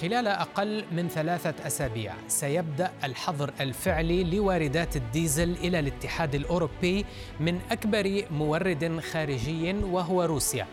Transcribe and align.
خلال 0.00 0.26
أقل 0.26 0.84
من 0.92 1.08
ثلاثة 1.08 1.66
أسابيع 1.66 2.14
سيبدأ 2.28 2.92
الحظر 3.04 3.52
الفعلي 3.60 4.24
لواردات 4.24 4.96
الديزل 4.96 5.52
إلى 5.52 5.78
الاتحاد 5.78 6.34
الأوروبي 6.34 7.04
من 7.40 7.60
أكبر 7.70 8.24
مورد 8.30 9.00
خارجي 9.12 9.72
وهو 9.72 10.22
روسيا. 10.22 10.66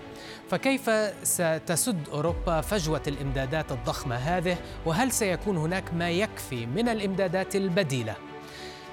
فكيف 0.49 0.89
ستسد 1.23 2.09
أوروبا 2.09 2.61
فجوة 2.61 3.01
الإمدادات 3.07 3.71
الضخمة 3.71 4.15
هذه؟ 4.15 4.57
وهل 4.85 5.11
سيكون 5.11 5.57
هناك 5.57 5.93
ما 5.93 6.09
يكفي 6.09 6.65
من 6.65 6.89
الإمدادات 6.89 7.55
البديلة؟ 7.55 8.15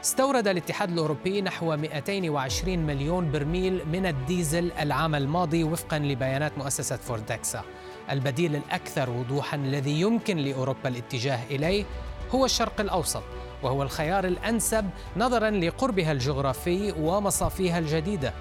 استورد 0.05 0.49
الاتحاد 0.49 0.91
الأوروبي 0.91 1.43
نحو 1.43 1.77
220 1.77 2.79
مليون 2.79 3.31
برميل 3.31 3.89
من 3.93 4.07
الديزل 4.07 4.73
العام 4.73 5.15
الماضي 5.15 5.65
وفقا 5.65 5.99
لبيانات 5.99 6.59
مؤسسة 6.59 6.97
فورتكسا 6.97 7.65
البديل 8.11 8.57
الأكثر 8.57 9.11
وضوحا 9.11 9.57
الذي 9.57 10.01
يمكن 10.01 10.37
لأوروبا 10.37 10.89
الاتجاه 10.89 11.39
إليه 11.51 11.85
هو 12.35 12.45
الشرق 12.45 12.81
الأوسط 12.81 13.23
وهو 13.63 13.83
الخيار 13.83 14.25
الأنسب 14.25 14.91
نظرا 15.17 15.51
لقربها 15.51 16.13
الجغرافي 16.13 16.95
ومصافيها 17.01 17.79
الجديدة. 17.79 18.33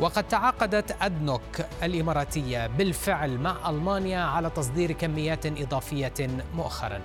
وقد 0.00 0.28
تعاقدت 0.28 0.96
أدنوك 1.02 1.60
الإماراتية 1.82 2.66
بالفعل 2.66 3.38
مع 3.38 3.70
ألمانيا 3.70 4.20
على 4.20 4.50
تصدير 4.50 4.92
كميات 4.92 5.46
إضافية 5.46 6.14
مؤخراً. 6.54 7.00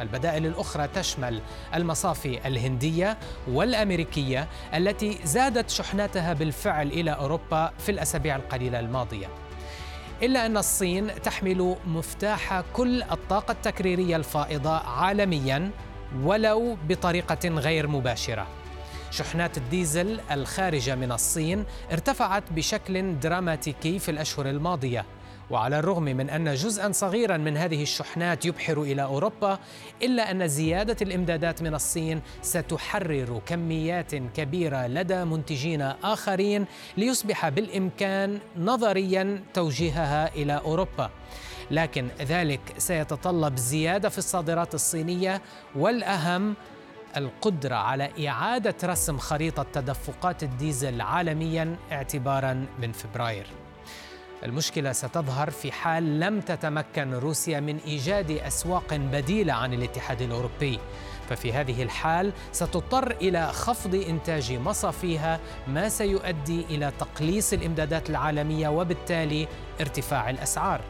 البدائل 0.00 0.46
الأخرى 0.46 0.88
تشمل 0.88 1.40
المصافي 1.74 2.48
الهندية 2.48 3.18
والأمريكية 3.48 4.48
التي 4.74 5.18
زادت 5.24 5.70
شحناتها 5.70 6.32
بالفعل 6.32 6.86
إلى 6.86 7.10
أوروبا 7.10 7.72
في 7.78 7.88
الأسابيع 7.92 8.36
القليلة 8.36 8.80
الماضية. 8.80 9.26
إلا 10.22 10.46
أن 10.46 10.56
الصين 10.56 11.22
تحمل 11.22 11.76
مفتاح 11.86 12.60
كل 12.72 13.02
الطاقة 13.02 13.52
التكريرية 13.52 14.16
الفائضة 14.16 14.76
عالمياً 14.76 15.70
ولو 16.22 16.76
بطريقة 16.88 17.48
غير 17.48 17.86
مباشرة. 17.86 18.46
شحنات 19.10 19.56
الديزل 19.56 20.20
الخارجة 20.30 20.94
من 20.94 21.12
الصين 21.12 21.64
ارتفعت 21.92 22.42
بشكل 22.52 23.20
دراماتيكي 23.20 23.98
في 23.98 24.10
الأشهر 24.10 24.48
الماضية. 24.48 25.04
وعلى 25.50 25.78
الرغم 25.78 26.02
من 26.02 26.30
أن 26.30 26.54
جزءا 26.54 26.92
صغيرا 26.92 27.36
من 27.36 27.56
هذه 27.56 27.82
الشحنات 27.82 28.44
يبحر 28.44 28.82
إلى 28.82 29.02
أوروبا 29.02 29.58
إلا 30.02 30.30
أن 30.30 30.48
زيادة 30.48 30.96
الإمدادات 31.02 31.62
من 31.62 31.74
الصين 31.74 32.22
ستحرر 32.42 33.40
كميات 33.46 34.14
كبيرة 34.14 34.86
لدى 34.86 35.24
منتجين 35.24 35.82
آخرين 35.82 36.66
ليصبح 36.96 37.48
بالإمكان 37.48 38.38
نظريا 38.56 39.42
توجيهها 39.54 40.34
إلى 40.34 40.58
أوروبا. 40.64 41.10
لكن 41.70 42.08
ذلك 42.20 42.60
سيتطلب 42.78 43.56
زيادة 43.56 44.08
في 44.08 44.18
الصادرات 44.18 44.74
الصينية 44.74 45.42
والأهم 45.76 46.54
القدرة 47.16 47.74
على 47.74 48.28
إعادة 48.28 48.74
رسم 48.84 49.18
خريطة 49.18 49.66
تدفقات 49.72 50.42
الديزل 50.42 51.00
عالميا 51.00 51.76
اعتبارا 51.92 52.66
من 52.78 52.92
فبراير. 52.92 53.46
المشكلة 54.44 54.92
ستظهر 54.92 55.50
في 55.50 55.72
حال 55.72 56.20
لم 56.20 56.40
تتمكن 56.40 57.14
روسيا 57.14 57.60
من 57.60 57.78
إيجاد 57.86 58.30
أسواق 58.30 58.94
بديلة 58.94 59.52
عن 59.52 59.74
الاتحاد 59.74 60.22
الأوروبي. 60.22 60.78
ففي 61.28 61.52
هذه 61.52 61.82
الحال 61.82 62.32
ستضطر 62.52 63.10
إلى 63.10 63.52
خفض 63.52 63.94
إنتاج 63.94 64.52
مصافيها 64.52 65.40
ما 65.66 65.88
سيؤدي 65.88 66.64
إلى 66.70 66.92
تقليص 66.98 67.52
الإمدادات 67.52 68.10
العالمية 68.10 68.68
وبالتالي 68.68 69.48
ارتفاع 69.80 70.30
الأسعار. 70.30 70.80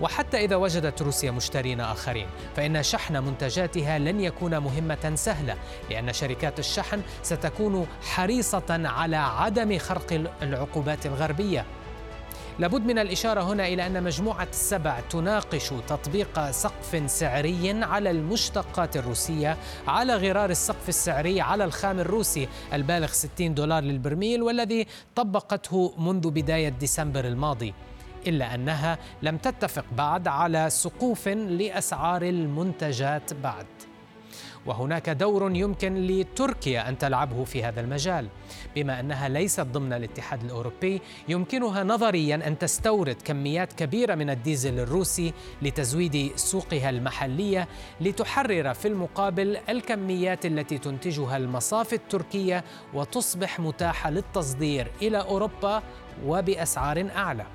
وحتى 0.00 0.44
إذا 0.44 0.56
وجدت 0.56 1.02
روسيا 1.02 1.30
مشترين 1.30 1.80
آخرين 1.80 2.26
فإن 2.56 2.82
شحن 2.82 3.24
منتجاتها 3.24 3.98
لن 3.98 4.20
يكون 4.20 4.58
مهمة 4.58 5.12
سهلة 5.14 5.56
لأن 5.90 6.12
شركات 6.12 6.58
الشحن 6.58 7.02
ستكون 7.22 7.86
حريصة 8.02 8.88
على 8.88 9.16
عدم 9.16 9.78
خرق 9.78 10.30
العقوبات 10.42 11.06
الغربية. 11.06 11.66
لابد 12.58 12.86
من 12.86 12.98
الإشارة 12.98 13.40
هنا 13.40 13.66
إلى 13.66 13.86
أن 13.86 14.02
مجموعة 14.02 14.48
السبع 14.50 15.00
تناقش 15.00 15.68
تطبيق 15.88 16.50
سقف 16.50 17.10
سعري 17.10 17.70
على 17.82 18.10
المشتقات 18.10 18.96
الروسية 18.96 19.56
على 19.86 20.16
غرار 20.16 20.50
السقف 20.50 20.88
السعري 20.88 21.40
على 21.40 21.64
الخام 21.64 22.00
الروسي 22.00 22.48
البالغ 22.72 23.06
60 23.06 23.54
دولار 23.54 23.82
للبرميل 23.82 24.42
والذي 24.42 24.86
طبقته 25.14 25.94
منذ 25.98 26.30
بداية 26.30 26.68
ديسمبر 26.68 27.24
الماضي. 27.24 27.74
إلا 28.26 28.54
أنها 28.54 28.98
لم 29.22 29.36
تتفق 29.36 29.84
بعد 29.96 30.28
على 30.28 30.70
سقوف 30.70 31.28
لأسعار 31.28 32.22
المنتجات 32.22 33.34
بعد. 33.34 33.66
وهناك 34.66 35.10
دور 35.10 35.56
يمكن 35.56 35.94
لتركيا 36.06 36.88
أن 36.88 36.98
تلعبه 36.98 37.44
في 37.44 37.64
هذا 37.64 37.80
المجال. 37.80 38.28
بما 38.76 39.00
أنها 39.00 39.28
ليست 39.28 39.60
ضمن 39.60 39.92
الاتحاد 39.92 40.44
الأوروبي 40.44 41.00
يمكنها 41.28 41.84
نظريا 41.84 42.34
أن 42.46 42.58
تستورد 42.58 43.16
كميات 43.24 43.72
كبيرة 43.72 44.14
من 44.14 44.30
الديزل 44.30 44.78
الروسي 44.78 45.32
لتزويد 45.62 46.32
سوقها 46.36 46.90
المحلية 46.90 47.68
لتحرر 48.00 48.74
في 48.74 48.88
المقابل 48.88 49.56
الكميات 49.68 50.46
التي 50.46 50.78
تنتجها 50.78 51.36
المصافي 51.36 51.94
التركية 51.94 52.64
وتصبح 52.94 53.60
متاحة 53.60 54.10
للتصدير 54.10 54.90
إلى 55.02 55.20
أوروبا 55.20 55.82
وبأسعار 56.26 57.10
أعلى. 57.16 57.46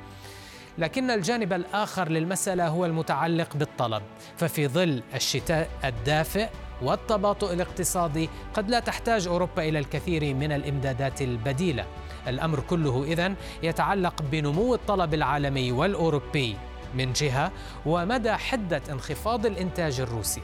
لكن 0.77 1.11
الجانب 1.11 1.53
الآخر 1.53 2.09
للمسألة 2.09 2.67
هو 2.67 2.85
المتعلق 2.85 3.55
بالطلب 3.57 4.03
ففي 4.37 4.67
ظل 4.67 5.03
الشتاء 5.15 5.69
الدافئ 5.85 6.47
والتباطؤ 6.81 7.53
الاقتصادي 7.53 8.29
قد 8.53 8.69
لا 8.69 8.79
تحتاج 8.79 9.27
أوروبا 9.27 9.63
إلى 9.63 9.79
الكثير 9.79 10.33
من 10.33 10.51
الإمدادات 10.51 11.21
البديلة. 11.21 11.85
الأمر 12.27 12.59
كله 12.59 13.03
إذن 13.03 13.35
يتعلق 13.63 14.21
بنمو 14.31 14.75
الطلب 14.75 15.13
العالمي 15.13 15.71
والأوروبي 15.71 16.57
من 16.95 17.13
جهة 17.13 17.51
ومدى 17.85 18.31
حدة 18.33 18.81
انخفاض 18.91 19.45
الإنتاج 19.45 19.99
الروسي. 19.99 20.41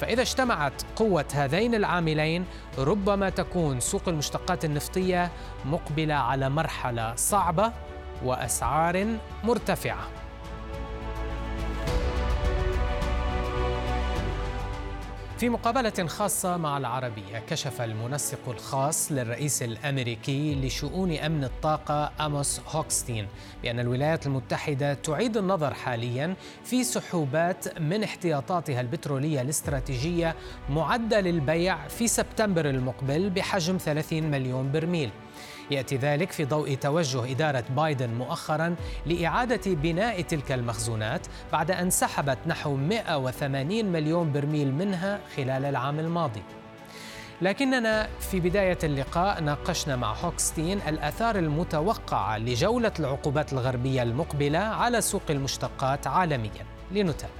فإذا 0.00 0.22
اجتمعت 0.22 0.82
قوة 0.96 1.24
هذين 1.34 1.74
العاملين 1.74 2.44
ربما 2.78 3.30
تكون 3.30 3.80
سوق 3.80 4.08
المشتقات 4.08 4.64
النفطية 4.64 5.30
مقبلة 5.64 6.14
على 6.14 6.48
مرحلة 6.48 7.14
صعبة 7.14 7.72
وأسعار 8.24 9.06
مرتفعة. 9.44 10.08
في 15.40 15.48
مقابلة 15.48 16.06
خاصة 16.06 16.56
مع 16.56 16.78
العربية 16.78 17.38
كشف 17.48 17.80
المنسق 17.82 18.48
الخاص 18.48 19.12
للرئيس 19.12 19.62
الأمريكي 19.62 20.54
لشؤون 20.54 21.12
أمن 21.12 21.44
الطاقة 21.44 22.12
أموس 22.20 22.60
هوكستين 22.68 23.26
بأن 23.62 23.80
الولايات 23.80 24.26
المتحدة 24.26 24.94
تعيد 24.94 25.36
النظر 25.36 25.74
حاليا 25.74 26.34
في 26.64 26.84
سحوبات 26.84 27.80
من 27.80 28.02
احتياطاتها 28.02 28.80
البترولية 28.80 29.40
الاستراتيجية 29.40 30.34
معدة 30.70 31.20
للبيع 31.20 31.88
في 31.88 32.08
سبتمبر 32.08 32.70
المقبل 32.70 33.30
بحجم 33.30 33.78
30 33.78 34.22
مليون 34.22 34.72
برميل. 34.72 35.10
يأتي 35.70 35.96
ذلك 35.96 36.32
في 36.32 36.44
ضوء 36.44 36.74
توجه 36.74 37.30
إدارة 37.30 37.64
بايدن 37.76 38.10
مؤخرا 38.10 38.76
لإعادة 39.06 39.74
بناء 39.74 40.20
تلك 40.20 40.52
المخزونات 40.52 41.26
بعد 41.52 41.70
أن 41.70 41.90
سحبت 41.90 42.38
نحو 42.46 42.76
180 42.76 43.84
مليون 43.84 44.32
برميل 44.32 44.74
منها 44.74 45.20
خلال 45.36 45.64
العام 45.64 45.98
الماضي. 45.98 46.42
لكننا 47.42 48.08
في 48.20 48.40
بداية 48.40 48.78
اللقاء 48.84 49.40
ناقشنا 49.40 49.96
مع 49.96 50.12
هوكستين 50.12 50.80
الأثار 50.88 51.38
المتوقعة 51.38 52.38
لجولة 52.38 52.92
العقوبات 52.98 53.52
الغربية 53.52 54.02
المقبلة 54.02 54.58
على 54.58 55.00
سوق 55.00 55.22
المشتقات 55.30 56.06
عالميا. 56.06 56.66
لنتابع. 56.92 57.39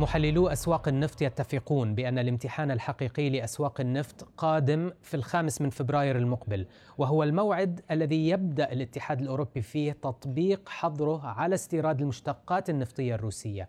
محللو 0.00 0.48
أسواق 0.48 0.88
النفط 0.88 1.22
يتفقون 1.22 1.94
بأن 1.94 2.18
الامتحان 2.18 2.70
الحقيقي 2.70 3.30
لأسواق 3.30 3.80
النفط 3.80 4.28
قادم 4.36 4.90
في 5.02 5.14
الخامس 5.14 5.60
من 5.60 5.70
فبراير 5.70 6.16
المقبل 6.16 6.66
وهو 6.98 7.22
الموعد 7.22 7.80
الذي 7.90 8.28
يبدأ 8.28 8.72
الاتحاد 8.72 9.20
الأوروبي 9.20 9.62
فيه 9.62 9.92
تطبيق 9.92 10.68
حظره 10.68 11.26
على 11.26 11.54
استيراد 11.54 12.00
المشتقات 12.00 12.70
النفطية 12.70 13.14
الروسية 13.14 13.68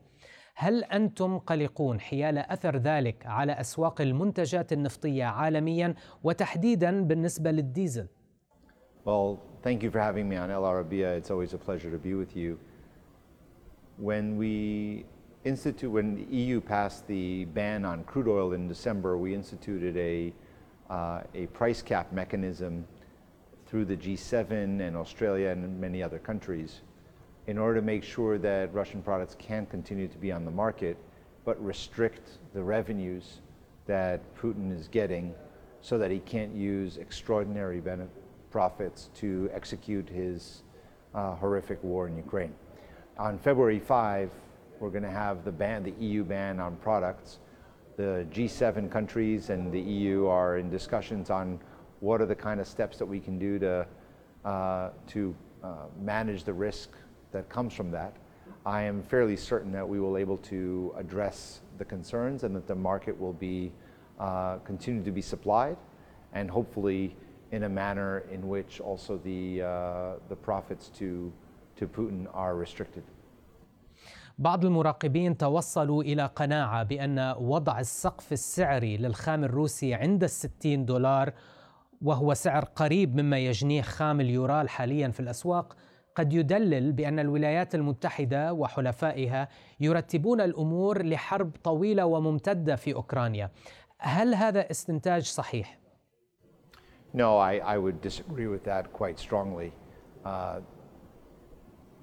هل 0.55 0.83
أنتم 0.83 1.37
قلقون 1.37 1.99
حيال 1.99 2.37
أثر 2.37 2.77
ذلك 2.77 3.25
على 3.25 3.51
أسواق 3.51 4.01
المنتجات 4.01 4.73
النفطية 4.73 5.25
عالميا 5.25 5.95
وتحديدا 6.23 7.03
بالنسبة 7.03 7.51
للديزل؟ 7.51 8.07
Well, 9.05 9.39
thank 9.63 9.83
you 9.83 9.91
for 9.91 9.99
having 9.99 10.29
me 10.29 10.37
on 10.37 10.49
El 10.51 10.63
Arabiya. 10.63 11.17
It's 11.17 11.31
always 11.31 11.53
a 11.53 11.57
pleasure 11.57 11.91
to 11.91 11.97
be 11.97 12.13
with 12.13 12.35
you. 12.35 12.59
When 13.97 14.37
we 14.37 15.05
institute, 15.43 15.91
when 15.91 16.15
the 16.15 16.35
EU 16.35 16.61
passed 16.61 17.07
the 17.07 17.45
ban 17.45 17.85
on 17.85 18.03
crude 18.03 18.27
oil 18.27 18.53
in 18.53 18.67
December, 18.67 19.17
we 19.17 19.33
instituted 19.33 19.97
a, 19.97 20.33
uh, 20.89 21.21
a 21.33 21.47
price 21.47 21.81
cap 21.81 22.11
mechanism 22.11 22.85
through 23.65 23.85
the 23.85 23.95
G7 23.95 24.51
and 24.81 24.95
Australia 24.97 25.49
and 25.49 25.79
many 25.79 26.03
other 26.03 26.19
countries 26.19 26.81
in 27.47 27.57
order 27.57 27.79
to 27.79 27.85
make 27.85 28.03
sure 28.03 28.37
that 28.37 28.73
Russian 28.73 29.01
products 29.01 29.35
can 29.39 29.65
continue 29.65 30.07
to 30.07 30.17
be 30.17 30.31
on 30.31 30.45
the 30.45 30.51
market, 30.51 30.97
but 31.43 31.63
restrict 31.63 32.37
the 32.53 32.61
revenues 32.61 33.39
that 33.87 34.21
Putin 34.35 34.77
is 34.77 34.87
getting 34.87 35.33
so 35.81 35.97
that 35.97 36.11
he 36.11 36.19
can't 36.19 36.53
use 36.53 36.97
extraordinary 36.97 37.81
profits 38.51 39.09
to 39.15 39.49
execute 39.53 40.07
his 40.07 40.61
uh, 41.15 41.35
horrific 41.35 41.83
war 41.83 42.07
in 42.07 42.15
Ukraine. 42.15 42.53
On 43.17 43.39
February 43.39 43.79
5, 43.79 44.29
we're 44.81 44.89
going 44.89 45.03
to 45.03 45.11
have 45.11 45.45
the 45.45 45.51
ban, 45.51 45.83
the 45.83 45.93
EU 46.03 46.23
ban 46.23 46.59
on 46.59 46.75
products. 46.77 47.37
The 47.97 48.25
G7 48.31 48.91
countries 48.91 49.51
and 49.51 49.71
the 49.71 49.79
EU 49.79 50.25
are 50.25 50.57
in 50.57 50.71
discussions 50.71 51.29
on 51.29 51.59
what 51.99 52.19
are 52.19 52.25
the 52.25 52.35
kind 52.35 52.59
of 52.59 52.67
steps 52.67 52.97
that 52.97 53.05
we 53.05 53.19
can 53.19 53.37
do 53.37 53.59
to, 53.59 53.85
uh, 54.43 54.89
to 55.09 55.35
uh, 55.63 55.75
manage 56.01 56.43
the 56.43 56.53
risk 56.53 56.89
that 57.31 57.47
comes 57.47 57.73
from 57.73 57.91
that. 57.91 58.15
I 58.65 58.81
am 58.81 59.03
fairly 59.03 59.37
certain 59.37 59.71
that 59.73 59.87
we 59.87 59.99
will 59.99 60.15
be 60.15 60.21
able 60.21 60.37
to 60.37 60.93
address 60.97 61.61
the 61.77 61.85
concerns 61.85 62.43
and 62.43 62.55
that 62.55 62.67
the 62.67 62.75
market 62.75 63.19
will 63.19 63.33
be 63.33 63.71
uh, 64.19 64.57
continue 64.57 65.03
to 65.03 65.11
be 65.11 65.21
supplied 65.21 65.77
and 66.33 66.49
hopefully 66.49 67.15
in 67.51 67.63
a 67.63 67.69
manner 67.69 68.23
in 68.31 68.47
which 68.47 68.79
also 68.79 69.17
the, 69.23 69.61
uh, 69.61 70.13
the 70.29 70.35
profits 70.35 70.89
to, 70.89 71.31
to 71.75 71.85
Putin 71.85 72.27
are 72.33 72.55
restricted. 72.55 73.03
بعض 74.41 74.65
المراقبين 74.65 75.37
توصلوا 75.37 76.03
إلى 76.03 76.25
قناعة 76.25 76.83
بأن 76.83 77.35
وضع 77.39 77.79
السقف 77.79 78.31
السعري 78.33 78.97
للخام 78.97 79.43
الروسي 79.43 79.93
عند 79.93 80.23
الستين 80.23 80.85
دولار 80.85 81.33
وهو 82.01 82.33
سعر 82.33 82.63
قريب 82.63 83.15
مما 83.15 83.37
يجنيه 83.37 83.81
خام 83.81 84.21
اليورال 84.21 84.69
حاليا 84.69 85.07
في 85.09 85.19
الأسواق 85.19 85.75
قد 86.15 86.33
يدلل 86.33 86.91
بأن 86.91 87.19
الولايات 87.19 87.75
المتحدة 87.75 88.53
وحلفائها 88.53 89.47
يرتبون 89.79 90.41
الأمور 90.41 91.03
لحرب 91.05 91.51
طويلة 91.63 92.05
وممتدة 92.05 92.75
في 92.75 92.93
أوكرانيا 92.93 93.51
هل 93.97 94.35
هذا 94.35 94.71
استنتاج 94.71 95.23
صحيح؟ 95.23 95.79
No, 97.13 97.37
I, 97.37 97.53
I 97.73 97.77
would 97.77 97.99
disagree 98.01 98.47
with 98.47 98.63
that 98.63 98.93
quite 98.93 99.19
strongly. 99.19 99.71
Uh, 100.25 100.61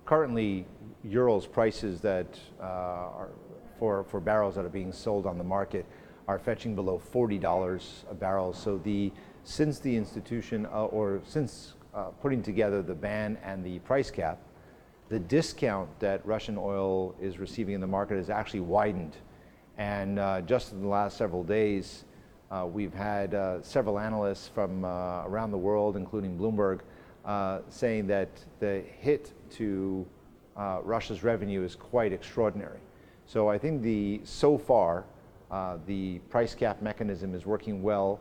currently, 0.08 0.64
Ural's 1.04 1.46
prices 1.46 2.00
that 2.00 2.38
uh, 2.58 2.64
are 2.64 3.28
for, 3.78 4.04
for 4.04 4.20
barrels 4.20 4.54
that 4.54 4.64
are 4.64 4.70
being 4.70 4.90
sold 4.90 5.26
on 5.26 5.36
the 5.36 5.44
market 5.44 5.84
are 6.26 6.38
fetching 6.38 6.74
below 6.74 6.98
$40 7.12 8.04
a 8.10 8.14
barrel. 8.14 8.54
So 8.54 8.78
the 8.78 9.12
since 9.44 9.80
the 9.80 9.94
institution 9.94 10.64
uh, 10.64 10.86
or 10.86 11.20
since 11.24 11.74
uh, 11.94 12.04
putting 12.22 12.42
together 12.42 12.80
the 12.80 12.94
ban 12.94 13.36
and 13.44 13.62
the 13.62 13.80
price 13.80 14.10
cap, 14.10 14.38
the 15.10 15.18
discount 15.18 15.90
that 16.00 16.24
Russian 16.24 16.56
oil 16.56 17.14
is 17.20 17.38
receiving 17.38 17.74
in 17.74 17.80
the 17.82 17.86
market 17.86 18.16
has 18.16 18.30
actually 18.30 18.60
widened. 18.60 19.18
And 19.76 20.18
uh, 20.18 20.40
just 20.40 20.72
in 20.72 20.80
the 20.80 20.88
last 20.88 21.18
several 21.18 21.44
days, 21.44 22.04
uh, 22.50 22.66
we've 22.66 22.94
had 22.94 23.34
uh, 23.34 23.60
several 23.60 23.98
analysts 23.98 24.48
from 24.48 24.86
around 24.86 25.50
the 25.50 25.58
world, 25.58 25.98
including 25.98 26.38
Bloomberg, 26.38 26.80
uh, 27.28 27.60
saying 27.68 28.06
that 28.06 28.30
the 28.58 28.82
hit 29.00 29.34
to 29.50 30.06
uh, 30.56 30.78
Russia's 30.82 31.22
revenue 31.22 31.62
is 31.62 31.76
quite 31.76 32.10
extraordinary. 32.10 32.80
So 33.26 33.50
I 33.50 33.58
think 33.58 33.82
the 33.82 34.22
so 34.24 34.56
far 34.56 35.04
uh, 35.50 35.76
the 35.86 36.20
price 36.30 36.54
cap 36.54 36.80
mechanism 36.80 37.34
is 37.34 37.44
working 37.44 37.82
well 37.82 38.18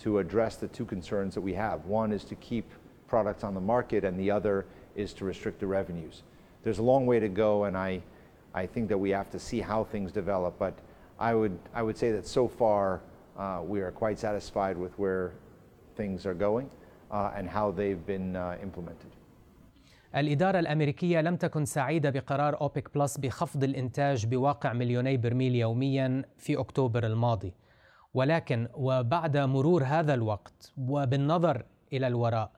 to 0.00 0.18
address 0.18 0.56
the 0.56 0.68
two 0.68 0.84
concerns 0.84 1.34
that 1.34 1.40
we 1.40 1.54
have. 1.54 1.86
One 1.86 2.12
is 2.12 2.22
to 2.24 2.34
keep 2.34 2.70
products 3.08 3.44
on 3.44 3.54
the 3.54 3.60
market, 3.62 4.04
and 4.04 4.20
the 4.20 4.30
other 4.30 4.66
is 4.94 5.14
to 5.14 5.24
restrict 5.24 5.58
the 5.58 5.66
revenues. 5.66 6.22
There's 6.62 6.78
a 6.78 6.82
long 6.82 7.06
way 7.06 7.18
to 7.18 7.28
go, 7.28 7.64
and 7.64 7.78
I, 7.78 8.02
I 8.52 8.66
think 8.66 8.90
that 8.90 8.98
we 8.98 9.08
have 9.10 9.30
to 9.30 9.38
see 9.38 9.60
how 9.60 9.84
things 9.84 10.12
develop. 10.12 10.58
But 10.58 10.78
I 11.18 11.34
would, 11.34 11.58
I 11.74 11.82
would 11.82 11.96
say 11.96 12.12
that 12.12 12.26
so 12.26 12.46
far 12.46 13.00
uh, 13.38 13.62
we 13.64 13.80
are 13.80 13.90
quite 13.90 14.18
satisfied 14.18 14.76
with 14.76 14.98
where 14.98 15.32
things 15.96 16.26
are 16.26 16.34
going 16.34 16.70
and 17.10 17.48
how 17.48 17.70
they've 17.70 18.06
been 18.06 18.36
uh, 18.36 18.56
implemented. 18.62 19.10
الإدارة 20.16 20.58
الأمريكية 20.58 21.20
لم 21.20 21.36
تكن 21.36 21.64
سعيدة 21.64 22.10
بقرار 22.10 22.60
أوبك 22.60 22.94
بلس 22.94 23.18
بخفض 23.18 23.64
الإنتاج 23.64 24.26
بواقع 24.26 24.72
مليوني 24.72 25.16
برميل 25.16 25.54
يوميا 25.54 26.24
في 26.38 26.58
أكتوبر 26.60 27.06
الماضي 27.06 27.54
ولكن 28.14 28.68
وبعد 28.74 29.36
مرور 29.36 29.84
هذا 29.84 30.14
الوقت 30.14 30.72
وبالنظر 30.78 31.64
إلى 31.92 32.06
الوراء 32.06 32.50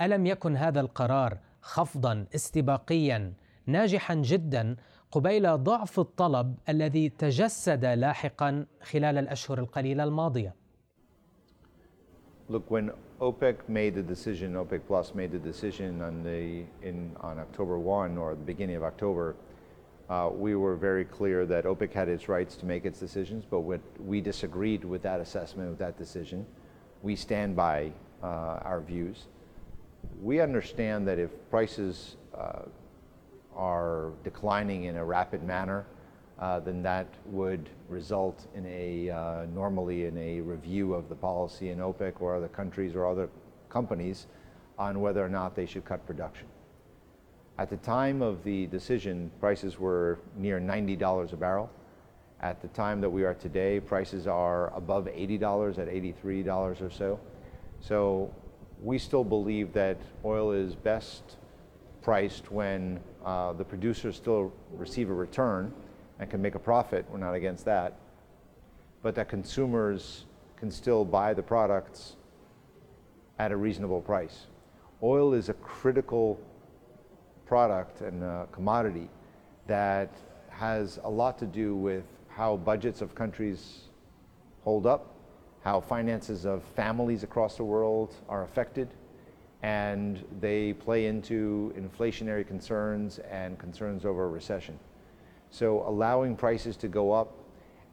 ألم 0.00 0.26
يكن 0.26 0.56
هذا 0.56 0.80
القرار 0.80 1.38
خفضا 1.60 2.26
استباقيا 2.34 3.32
ناجحا 3.66 4.14
جدا 4.14 4.76
قبيل 5.12 5.62
ضعف 5.64 6.00
الطلب 6.00 6.54
الذي 6.68 7.08
تجسد 7.08 7.84
لاحقا 7.84 8.66
خلال 8.82 9.18
الأشهر 9.18 9.58
القليلة 9.58 10.04
الماضية. 10.04 10.54
Look, 12.48 12.70
when 12.70 12.90
OPEC 13.20 13.68
made 13.68 13.94
the 13.94 14.02
decision, 14.02 14.54
OPEC 14.54 14.82
Plus 14.86 15.14
made 15.14 15.32
the 15.32 15.38
decision 15.38 16.02
on 16.02 16.22
the 16.22 16.64
in 16.86 17.16
on 17.20 17.38
October 17.38 17.78
1 17.78 18.18
or 18.18 18.34
the 18.34 18.44
beginning 18.44 18.76
of 18.76 18.82
October, 18.82 19.36
uh, 20.10 20.28
we 20.32 20.54
were 20.54 20.76
very 20.76 21.04
clear 21.04 21.46
that 21.46 21.64
OPEC 21.64 21.92
had 21.92 22.08
its 22.08 22.28
rights 22.28 22.56
to 22.56 22.66
make 22.66 22.84
its 22.84 23.00
decisions, 23.00 23.44
but 23.48 23.60
what 23.60 23.80
we 24.04 24.20
disagreed 24.20 24.84
with 24.84 25.02
that 25.02 25.20
assessment, 25.20 25.70
with 25.70 25.78
that 25.78 25.98
decision. 25.98 26.46
We 27.02 27.16
stand 27.16 27.56
by 27.56 27.92
uh, 28.22 28.60
our 28.62 28.80
views. 28.80 29.26
We 30.22 30.40
understand 30.40 31.08
that 31.08 31.18
if 31.18 31.30
prices 31.50 32.16
uh, 32.36 32.62
are 33.56 34.10
declining 34.24 34.84
in 34.84 34.96
a 34.96 35.04
rapid 35.04 35.42
manner, 35.42 35.86
then 36.38 36.82
that 36.82 37.06
would 37.26 37.68
result 37.88 38.46
in 38.54 38.66
a 38.66 39.10
uh, 39.10 39.46
normally 39.54 40.04
in 40.06 40.16
a 40.18 40.40
review 40.40 40.94
of 40.94 41.08
the 41.08 41.14
policy 41.14 41.70
in 41.70 41.78
OPEC 41.78 42.20
or 42.20 42.36
other 42.36 42.48
countries 42.48 42.94
or 42.94 43.06
other 43.06 43.28
companies 43.68 44.26
on 44.78 45.00
whether 45.00 45.24
or 45.24 45.28
not 45.28 45.54
they 45.54 45.66
should 45.66 45.84
cut 45.84 46.04
production. 46.06 46.46
At 47.58 47.70
the 47.70 47.78
time 47.78 48.20
of 48.20 48.44
the 48.44 48.66
decision, 48.66 49.30
prices 49.40 49.78
were 49.78 50.18
near 50.36 50.60
$90 50.60 51.32
a 51.32 51.36
barrel. 51.36 51.70
At 52.42 52.60
the 52.60 52.68
time 52.68 53.00
that 53.00 53.08
we 53.08 53.24
are 53.24 53.32
today, 53.32 53.80
prices 53.80 54.26
are 54.26 54.74
above 54.76 55.06
$80 55.06 55.78
at 55.78 55.88
$83 55.88 56.82
or 56.82 56.90
so. 56.90 57.18
So 57.80 58.30
we 58.82 58.98
still 58.98 59.24
believe 59.24 59.72
that 59.72 59.96
oil 60.22 60.52
is 60.52 60.74
best 60.74 61.36
priced 62.02 62.52
when 62.52 63.00
uh, 63.24 63.54
the 63.54 63.64
producers 63.64 64.16
still 64.16 64.52
receive 64.74 65.08
a 65.08 65.14
return 65.14 65.72
and 66.18 66.30
can 66.30 66.40
make 66.40 66.54
a 66.54 66.58
profit. 66.58 67.04
We're 67.10 67.18
not 67.18 67.34
against 67.34 67.64
that. 67.66 67.98
But 69.02 69.14
that 69.16 69.28
consumers 69.28 70.24
can 70.56 70.70
still 70.70 71.04
buy 71.04 71.34
the 71.34 71.42
products 71.42 72.16
at 73.38 73.52
a 73.52 73.56
reasonable 73.56 74.00
price. 74.00 74.46
Oil 75.02 75.34
is 75.34 75.48
a 75.48 75.54
critical 75.54 76.40
product 77.46 78.00
and 78.00 78.50
commodity 78.52 79.08
that 79.66 80.10
has 80.48 80.98
a 81.04 81.10
lot 81.10 81.38
to 81.38 81.46
do 81.46 81.76
with 81.76 82.04
how 82.28 82.56
budgets 82.56 83.02
of 83.02 83.14
countries 83.14 83.82
hold 84.62 84.86
up, 84.86 85.14
how 85.62 85.80
finances 85.80 86.46
of 86.46 86.62
families 86.74 87.22
across 87.22 87.56
the 87.56 87.64
world 87.64 88.14
are 88.28 88.42
affected, 88.42 88.88
and 89.62 90.24
they 90.40 90.72
play 90.72 91.06
into 91.06 91.74
inflationary 91.78 92.46
concerns 92.46 93.18
and 93.30 93.58
concerns 93.58 94.04
over 94.04 94.24
a 94.24 94.28
recession. 94.28 94.78
So 95.56 95.84
allowing 95.86 96.36
prices 96.36 96.76
to 96.76 96.88
go 96.88 97.12
up 97.12 97.32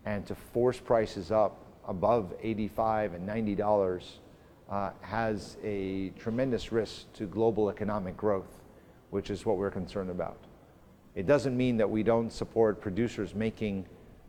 and 0.05 0.25
to 0.27 0.35
force 0.35 0.81
prices 0.81 1.31
up 1.31 1.55
above 1.87 2.33
85 2.41 3.13
and 3.13 3.25
90 3.25 3.55
dollars 3.55 4.19
uh, 4.69 4.89
has 4.99 5.55
a 5.63 6.09
tremendous 6.19 6.73
risk 6.73 7.05
to 7.13 7.25
global 7.25 7.69
economic 7.69 8.17
growth, 8.17 8.59
which 9.11 9.29
is 9.29 9.45
what 9.45 9.55
we're 9.55 9.71
concerned 9.71 10.09
about. 10.09 10.35
It 11.15 11.25
doesn't 11.25 11.55
mean 11.55 11.77
that 11.77 11.89
we 11.89 12.03
don't 12.03 12.33
support 12.33 12.81
producers 12.81 13.33
making 13.33 13.85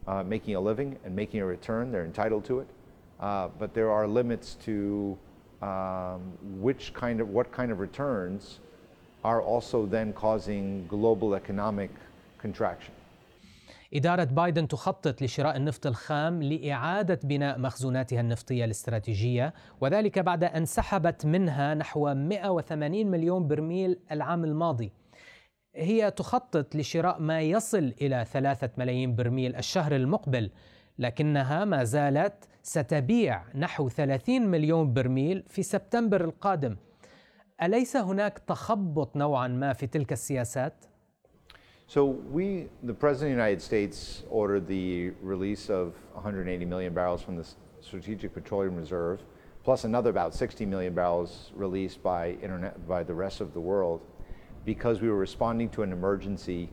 uh, 0.07 0.23
making 0.23 0.55
a 0.55 0.61
living 0.61 0.97
and 1.05 1.17
making 1.17 1.41
a 1.41 1.47
return; 1.47 1.91
they're 1.91 2.05
entitled 2.05 2.45
to 2.45 2.61
it. 2.61 2.69
Uh, 3.19 3.49
but 3.59 3.75
there 3.75 3.91
are 3.91 4.07
limits 4.07 4.55
to 4.67 5.19
um, 5.61 6.21
which 6.61 6.95
kind 6.95 7.21
of 7.21 7.31
what 7.31 7.51
kind 7.51 7.73
of 7.73 7.81
returns 7.81 8.61
are 9.25 9.43
also 9.43 9.87
then 9.87 10.13
causing 10.13 10.87
global 10.87 11.35
economic 11.35 11.91
contraction. 12.39 12.95
إدارة 13.97 14.25
بايدن 14.25 14.69
تخطط 14.69 15.23
لشراء 15.23 15.57
النفط 15.57 15.87
الخام 15.87 16.43
لإعادة 16.43 17.21
بناء 17.25 17.59
مخزوناتها 17.59 18.21
النفطية 18.21 18.65
الاستراتيجية 18.65 19.55
وذلك 19.81 20.19
بعد 20.19 20.45
أن 20.45 20.65
سحبت 20.67 21.27
منها 21.27 21.75
نحو 21.75 22.15
180 22.15 23.07
مليون 23.07 23.49
برميل 23.49 24.01
العام 24.11 24.45
الماضي 24.45 24.93
هي 25.77 26.11
تخطط 26.11 26.77
لشراء 26.77 27.21
ما 27.21 27.41
يصل 27.41 27.95
إلى 28.01 28.25
ثلاثة 28.33 28.71
ملايين 28.79 29.15
برميل 29.15 29.57
الشهر 29.57 29.97
المقبل 29.97 30.51
لكنها 30.99 31.65
ما 31.65 31.85
زالت 31.85 32.49
ستبيع 32.63 33.43
نحو 33.55 33.89
30 33.89 34.43
مليون 34.47 34.93
برميل 34.93 35.45
في 35.49 35.63
سبتمبر 35.63 36.25
القادم 36.25 36.77
أليس 37.63 37.97
هناك 37.97 38.39
تخبط 38.39 39.17
نوعا 39.17 39.49
ما 39.49 39.73
في 39.73 39.87
تلك 39.87 40.13
السياسات؟ 40.13 40.85
So 41.95 42.07
we, 42.07 42.67
the 42.83 42.93
President 42.93 43.31
of 43.31 43.37
the 43.37 43.43
United 43.45 43.63
States 43.63 44.25
ordered 44.29 44.67
the 44.67 45.11
release 45.23 45.71
of 45.71 45.95
180 46.15 46.65
million 46.65 46.93
barrels 46.93 47.23
from 47.23 47.37
the 47.37 47.47
Strategic 47.83 48.35
Petroleum 48.35 48.75
Reserve, 48.75 49.21
plus 49.63 49.85
another 49.85 50.11
about 50.11 50.35
60 50.35 50.67
million 50.67 50.93
barrels 50.93 51.53
released 51.55 52.03
by, 52.03 52.31
internet, 52.43 52.89
by 52.89 53.05
the 53.05 53.15
rest 53.15 53.41
of 53.41 53.55
the 53.55 53.61
world, 53.61 54.01
because 54.65 55.01
we 55.01 55.09
were 55.09 55.17
responding 55.17 55.69
to 55.69 55.85
an 55.85 55.93
emergency 55.93 56.69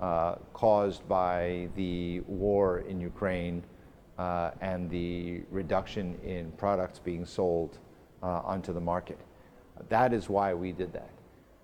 uh, 0.00 0.34
caused 0.52 1.06
by 1.06 1.68
the 1.76 2.18
war 2.26 2.80
in 2.80 3.00
Ukraine 3.00 3.62
uh, 4.18 4.50
and 4.60 4.90
the 4.90 5.42
reduction 5.52 6.18
in 6.24 6.50
products 6.56 6.98
being 6.98 7.24
sold 7.24 7.78
uh, 8.24 8.40
onto 8.42 8.72
the 8.72 8.80
market. 8.80 9.20
That 9.88 10.12
is 10.12 10.28
why 10.28 10.52
we 10.52 10.72
did 10.72 10.92
that. 10.94 11.13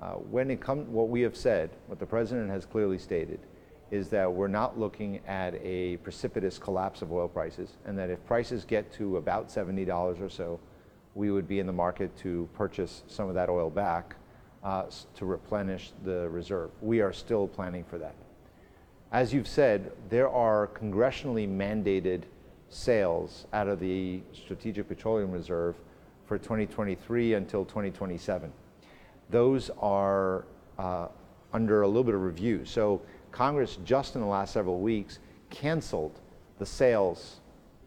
Uh, 0.01 0.13
when 0.13 0.51
it 0.51 0.61
comes, 0.61 0.89
what 0.89 1.09
we 1.09 1.21
have 1.21 1.37
said, 1.37 1.71
what 1.87 1.99
the 1.99 2.07
president 2.07 2.51
has 2.51 2.65
clearly 2.65 2.99
stated, 2.99 3.41
is 3.91 4.09
that 4.09 4.33
we're 4.33 4.49
not 4.49 4.79
looking 4.79 5.21
at 5.27 5.55
a 5.63 5.97
precipitous 5.99 6.59
collapse 6.59 7.03
of 7.03 7.13
oil 7.13 7.29
prices, 7.29 7.77
and 7.85 7.99
that 7.99 8.09
if 8.09 8.25
prices 8.27 8.65
get 8.65 8.91
to 8.93 9.17
about 9.17 9.49
$70 9.49 10.21
or 10.21 10.29
so, 10.29 10.59
we 11.15 11.31
would 11.31 11.49
be 11.49 11.59
in 11.59 11.67
the 11.67 11.73
market 11.73 12.17
to 12.19 12.49
purchase 12.55 13.03
some 13.09 13.29
of 13.29 13.35
that 13.35 13.49
oil 13.49 13.69
back 13.69 14.15
uh, 14.63 14.85
to 15.17 15.25
replenish 15.27 15.93
the 16.05 16.29
reserve. 16.29 16.71
We 16.81 17.01
are 17.01 17.13
still 17.13 17.49
planning 17.49 17.85
for 17.85 17.99
that. 17.99 18.15
As 19.13 19.35
you've 19.35 19.49
said, 19.49 19.93
there 20.09 20.31
are 20.31 20.69
congressionally 20.69 21.49
mandated 21.49 22.23
sales 22.69 23.47
out 23.53 23.67
of 23.67 23.81
the 23.81 24.21
Strategic 24.33 24.87
Petroleum 24.87 25.33
Reserve 25.33 25.75
for 26.27 26.39
2023 26.39 27.35
until 27.35 27.65
2027. 27.65 28.53
Those 29.31 29.71
are 29.79 30.45
uh, 30.79 31.09
under 31.53 31.83
a 31.83 31.87
little 31.87 32.05
bit 32.05 32.15
of 32.15 32.23
review. 32.23 32.65
So 32.65 33.03
Congress 33.33 33.79
just 33.85 34.15
in 34.15 34.21
the 34.21 34.27
last 34.27 34.53
several 34.53 34.81
weeks 34.81 35.19
canceled 35.51 36.21
the 36.59 36.67
sales 36.67 37.41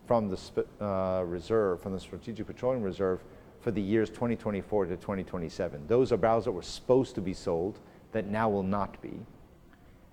from 0.06 0.30
the 0.30 0.66
uh, 0.82 1.24
reserve, 1.24 1.82
from 1.82 1.94
the 1.94 2.00
Strategic 2.00 2.48
Petroleum 2.48 2.84
Reserve 2.84 3.22
for 3.62 3.72
the 3.72 3.82
years 3.82 4.10
2024 4.10 4.86
to 4.86 4.98
2027. 4.98 5.88
Those 5.88 6.12
are 6.12 6.18
barrels 6.18 6.46
that 6.46 6.52
were 6.52 6.62
supposed 6.62 7.16
to 7.16 7.22
be 7.22 7.34
sold 7.34 7.80
that 8.12 8.28
now 8.28 8.50
will 8.50 8.64
not 8.64 9.02
be. 9.02 9.14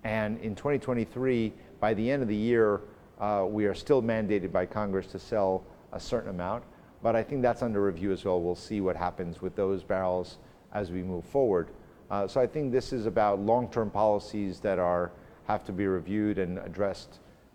And 0.03 0.39
in 0.39 0.55
2023, 0.55 1.53
by 1.79 1.93
the 1.93 2.09
end 2.09 2.21
of 2.21 2.29
the 2.29 2.35
year, 2.35 2.81
uh, 3.19 3.45
we 3.47 3.65
are 3.65 3.75
still 3.75 4.01
mandated 4.01 4.51
by 4.51 4.65
Congress 4.65 5.07
to 5.07 5.19
sell 5.19 5.63
a 5.91 5.99
certain 5.99 6.29
amount, 6.29 6.63
but 7.03 7.15
I 7.15 7.21
think 7.21 7.41
that's 7.41 7.61
under 7.61 7.83
review 7.83 8.11
as 8.11 8.23
well. 8.23 8.41
We'll 8.41 8.55
see 8.55 8.81
what 8.81 8.95
happens 8.95 9.41
with 9.41 9.55
those 9.55 9.83
barrels 9.83 10.37
as 10.72 10.90
we 10.90 11.02
move 11.02 11.24
forward. 11.24 11.66
Uh, 12.10 12.26
so 12.28 12.40
I 12.40 12.46
think 12.46 12.72
this 12.72 12.92
is 12.92 13.06
about 13.06 13.40
long-term 13.40 13.90
policies 13.90 14.60
that 14.60 14.78
are 14.78 15.10
have 15.46 15.64
to 15.64 15.72
be 15.72 15.86
reviewed 15.86 16.38
and 16.38 16.58
addressed 16.58 17.12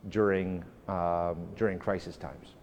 during 0.09 0.63
um, 0.87 1.35
during 1.55 1.77
crisis 1.79 2.17
times. 2.17 2.55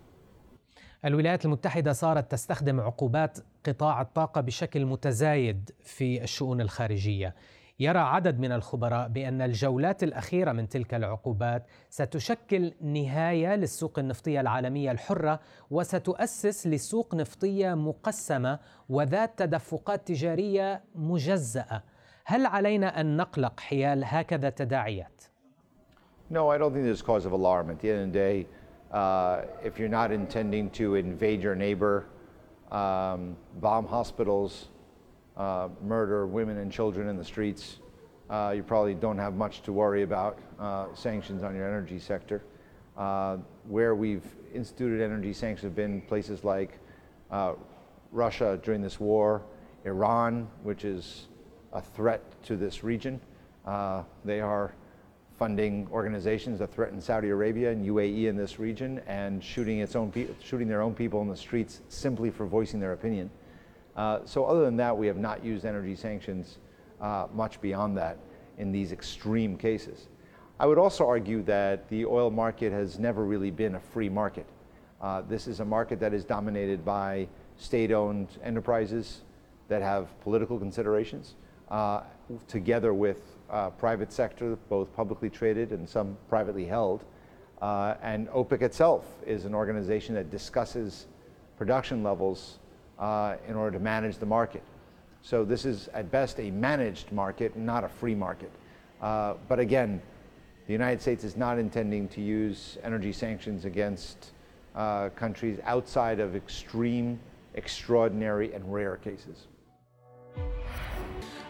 الولايات 1.05 1.45
المتحدة 1.45 1.93
صارت 1.93 2.31
تستخدم 2.31 2.81
عقوبات 2.81 3.39
قطاع 3.67 4.01
الطاقة 4.01 4.41
بشكل 4.41 4.87
متزايد 4.87 5.71
في 5.83 6.23
الشؤون 6.23 6.61
الخارجية. 6.61 7.35
يرى 7.80 8.00
عدد 8.00 8.40
من 8.40 8.52
الخبراء 8.52 9.08
بأن 9.08 9.42
الجولات 9.42 10.04
الأخيرة 10.04 10.52
من 10.52 10.70
تلك 10.70 10.94
العقوبات 10.94 11.66
ستشكل 11.90 12.74
نهاية 12.82 13.56
للسوق 13.56 14.00
النفطية 14.00 14.42
العالمية 14.42 14.92
الحرة 14.92 15.40
وستؤسس 15.72 16.68
لسوق 16.68 17.16
نفطية 17.16 17.74
مقسمة 17.74 18.60
وذات 18.90 19.40
تدفقات 19.40 20.08
تجارية 20.08 20.84
مجزأة. 20.96 21.84
هل 22.26 22.46
علينا 22.46 23.02
أن 23.02 23.18
نقلق 23.18 23.60
حيال 23.60 24.04
هكذا 24.06 24.50
تداعيات؟ 24.50 25.24
No, 26.30 26.48
I 26.50 26.58
don't 26.58 26.74
think 26.74 26.86
there's 26.86 27.02
cause 27.02 27.26
of 27.26 27.34
alarm. 27.34 27.70
At 27.70 27.80
the 27.80 27.90
end 27.92 28.00
of 28.00 28.14
the 28.14 28.20
day, 28.20 28.48
uh, 28.92 29.42
if 29.64 29.78
you're 29.78 29.90
not 29.90 30.12
intending 30.12 30.70
to 30.72 30.96
invade 30.96 31.44
your 31.44 31.56
neighbor, 31.56 32.06
um, 32.72 33.36
bomb 33.60 33.86
hospitals, 33.86 34.70
uh, 35.38 35.70
murder 35.82 36.28
women 36.28 36.58
and 36.58 36.72
children 36.72 37.08
in 37.08 37.18
the 37.18 37.24
streets, 37.24 37.78
uh, 38.30 38.54
you 38.56 38.64
probably 38.64 38.94
don't 38.94 39.18
have 39.18 39.36
much 39.36 39.62
to 39.64 39.74
worry 39.74 40.04
about 40.04 40.40
uh, 40.60 40.88
sanctions 40.94 41.44
on 41.44 41.56
your 41.56 41.68
energy 41.68 42.00
sector. 42.00 42.44
Uh, 42.98 43.38
where 43.68 43.96
we've 43.96 44.26
instituted 44.54 45.04
energy 45.04 45.34
sanctions 45.34 45.64
have 45.64 45.76
been 45.76 46.02
places 46.02 46.44
like 46.44 46.78
uh, 47.32 47.54
Russia 48.12 48.60
during 48.64 48.82
this 48.82 49.00
war, 49.00 49.42
Iran, 49.86 50.48
which 50.62 50.86
is 50.86 51.28
a 51.74 51.82
threat 51.82 52.22
to 52.44 52.56
this 52.56 52.84
region. 52.84 53.20
they 54.24 54.40
are 54.42 54.74
funding 55.38 55.88
organizations 55.92 56.60
that 56.60 56.72
threaten 56.72 57.02
Saudi 57.02 57.30
Arabia 57.30 57.72
and 57.72 57.86
UAE 57.86 58.26
in 58.28 58.38
this 58.38 58.60
region 58.60 59.02
and 59.08 59.44
shooting 59.44 59.80
its 59.80 59.96
own 59.96 60.12
shooting 60.44 60.68
their 60.68 60.82
own 60.82 60.94
people 60.94 61.22
in 61.22 61.28
the 61.28 61.36
streets 61.36 61.82
simply 61.90 62.30
for 62.30 62.46
voicing 62.46 62.80
their 62.80 62.94
opinion. 62.94 63.30
Uh, 63.96 64.20
so 64.26 64.46
other 64.46 64.66
than 64.66 64.78
that, 64.78 64.98
we 64.98 65.08
have 65.08 65.18
not 65.18 65.44
used 65.44 65.66
energy 65.66 65.96
sanctions 65.96 66.58
uh, 67.02 67.28
much 67.34 67.62
beyond 67.62 67.98
that 67.98 68.18
in 68.58 68.72
these 68.72 68.92
extreme 68.92 69.58
cases. 69.58 70.08
I 70.60 70.66
would 70.66 70.78
also 70.78 71.08
argue 71.08 71.44
that 71.44 71.90
the 71.90 72.06
oil 72.06 72.30
market 72.30 72.72
has 72.72 72.98
never 72.98 73.26
really 73.26 73.52
been 73.52 73.76
a 73.76 73.80
free 73.80 74.10
market. 74.10 74.46
Uh, 75.02 75.22
this 75.22 75.48
is 75.48 75.60
a 75.60 75.66
market 75.66 76.00
that 76.00 76.14
is 76.14 76.24
dominated 76.24 76.86
by 76.86 77.28
state-owned 77.58 78.30
enterprises 78.44 79.22
that 79.68 79.82
have 79.82 80.20
political 80.22 80.58
considerations, 80.58 81.36
together 82.48 82.94
with 82.94 83.18
private 83.78 84.14
sector, 84.14 84.58
both 84.70 84.94
publicly 84.96 85.30
traded 85.30 85.72
and 85.72 85.88
some 85.88 86.18
privately 86.30 86.66
held. 86.66 87.04
And 87.62 88.30
OPEC 88.30 88.62
itself 88.62 89.06
is 89.26 89.46
an 89.46 89.54
organization 89.54 90.16
that 90.16 90.30
discusses 90.30 91.08
production 91.58 92.04
levels 92.04 92.60
uh, 93.03 93.37
in 93.49 93.55
order 93.55 93.79
to 93.79 93.83
manage 93.83 94.19
the 94.19 94.27
market. 94.27 94.63
So 95.23 95.45
this 95.45 95.65
is 95.65 95.89
at 95.95 96.11
best 96.11 96.39
a 96.41 96.51
managed 96.51 97.13
market, 97.13 97.57
not 97.57 97.85
a 97.85 97.89
free 97.89 98.15
market. 98.15 98.51
Uh, 99.01 99.35
but 99.49 99.59
again, 99.59 100.01
the 100.67 100.73
United 100.73 101.01
States 101.01 101.25
is 101.25 101.37
not 101.37 101.59
intending 101.59 102.09
to 102.09 102.21
use 102.21 102.79
energy 102.83 103.13
sanctions 103.13 103.65
against 103.65 104.33
uh, 104.75 105.09
countries 105.11 105.59
outside 105.65 106.21
of 106.21 106.37
extreme, 106.37 107.19
extraordinary, 107.55 108.53
and 108.55 108.63
rare 108.73 108.97
cases. 108.97 109.47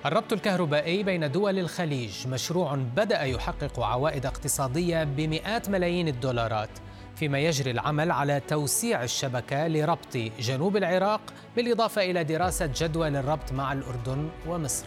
الربط 0.07 0.33
الكهربائي 0.33 1.03
بين 1.03 1.31
دول 1.31 1.59
الخليج 1.59 2.29
مشروع 2.29 2.75
بدأ 2.97 3.23
يحقق 3.23 3.81
عوائد 3.81 4.27
اقتصادية 4.27 5.05
بمئات 5.05 5.71
ملايين 5.71 6.09
الدولارات 6.09 6.69
فيما 7.16 7.40
يجري 7.40 7.72
العمل 7.72 8.12
على 8.12 8.40
توسيع 8.40 9.04
الشبكة 9.04 9.68
لربط 9.68 10.18
جنوب 10.40 10.78
العراق 10.78 11.22
بالإضافة 11.56 12.04
إلى 12.04 12.24
دراسة 12.24 12.70
جدول 12.76 13.16
الربط 13.16 13.52
مع 13.52 13.74
الأردن 13.74 14.30
ومصر. 14.48 14.86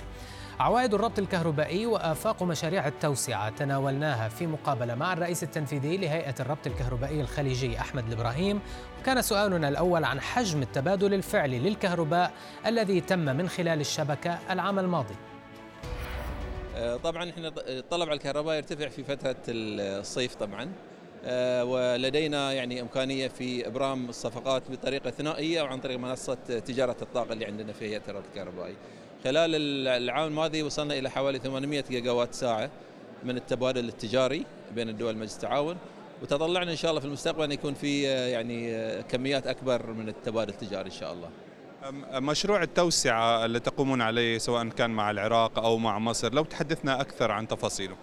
عوائد 0.61 0.95
الربط 0.95 1.19
الكهربائي 1.19 1.87
وآفاق 1.87 2.43
مشاريع 2.43 2.87
التوسعة 2.87 3.49
تناولناها 3.49 4.29
في 4.29 4.47
مقابلة 4.47 4.95
مع 4.95 5.13
الرئيس 5.13 5.43
التنفيذي 5.43 5.97
لهيئة 5.97 6.35
الربط 6.41 6.67
الكهربائي 6.67 7.21
الخليجي 7.21 7.81
أحمد 7.81 8.07
الإبراهيم 8.07 8.61
وكان 9.01 9.23
سؤالنا 9.23 9.69
الأول 9.69 10.05
عن 10.05 10.21
حجم 10.21 10.63
التبادل 10.63 11.15
الفعلي 11.15 11.59
للكهرباء 11.59 12.33
الذي 12.67 13.01
تم 13.01 13.19
من 13.19 13.49
خلال 13.49 13.81
الشبكة 13.81 14.39
العام 14.51 14.79
الماضي. 14.79 15.15
آه، 16.77 16.97
طبعا 16.97 17.31
إحنا 17.31 17.53
الطلب 17.57 18.09
على 18.09 18.17
الكهرباء 18.17 18.57
يرتفع 18.57 18.89
في 18.89 19.05
فترة 19.05 19.37
الصيف 19.49 20.35
طبعا. 20.35 20.73
ولدينا 21.63 22.53
يعني 22.53 22.81
إمكانية 22.81 23.29
في 23.29 23.67
إبرام 23.67 24.09
الصفقات 24.09 24.63
بطريقة 24.71 25.11
ثنائية 25.11 25.61
أو 25.61 25.67
عن 25.67 25.81
طريق 25.81 25.99
منصة 25.99 26.35
تجارة 26.67 26.97
الطاقة 27.03 27.33
اللي 27.33 27.45
عندنا 27.45 27.73
في 27.73 27.85
هيئة 27.85 28.03
الربط 28.09 28.25
الكهربائي. 28.35 28.75
خلال 29.25 29.55
العام 29.89 30.29
الماضي 30.29 30.63
وصلنا 30.63 30.99
إلى 30.99 31.11
حوالي 31.11 31.39
800 31.39 31.85
جيجا 31.91 32.11
وات 32.11 32.35
ساعة 32.35 32.71
من 33.25 33.37
التبادل 33.37 33.89
التجاري 33.89 34.45
بين 34.75 34.89
الدول 34.89 35.17
مجلس 35.17 35.35
التعاون 35.35 35.77
وتطلعنا 36.23 36.71
إن 36.71 36.77
شاء 36.77 36.91
الله 36.91 37.01
في 37.01 37.07
المستقبل 37.07 37.45
أن 37.45 37.53
يكون 37.53 37.75
في 37.75 38.09
آه، 38.09 38.27
يعني 38.27 38.75
آه، 38.75 39.01
كميات 39.01 39.47
أكبر 39.47 39.93
من 39.93 40.09
التبادل 40.09 40.53
التجاري 40.53 40.87
إن 40.87 40.95
شاء 40.95 41.13
الله. 41.13 41.29
مشروع 42.21 42.63
التوسعة 42.63 43.45
اللي 43.45 43.61
تقومون 43.61 44.03
عليه 44.03 44.39
سواء 44.39 44.69
كان 44.69 44.91
مع 44.91 45.11
العراق 45.11 45.59
أو 45.59 45.79
مع 45.79 45.99
مصر 45.99 46.35
لو 46.35 46.45
تحدثنا 46.45 47.01
أكثر 47.01 47.31
عن 47.31 47.49
تفاصيله. 47.49 47.97